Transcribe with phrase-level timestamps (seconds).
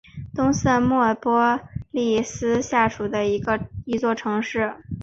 [0.33, 1.59] 东瑟莫波
[1.91, 4.77] 利斯下属的一座城市。